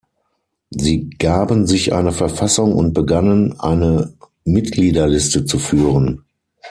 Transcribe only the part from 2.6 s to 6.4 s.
und begannen, eine Mitgliederliste zu führen.